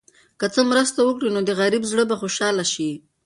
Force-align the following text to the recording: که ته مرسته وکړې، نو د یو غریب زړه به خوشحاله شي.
که 0.39 0.47
ته 0.53 0.61
مرسته 0.71 0.99
وکړې، 1.03 1.29
نو 1.35 1.39
د 1.43 1.47
یو 1.51 1.57
غریب 1.61 1.83
زړه 1.91 2.03
به 2.09 2.15
خوشحاله 2.21 2.63
شي. 2.73 2.91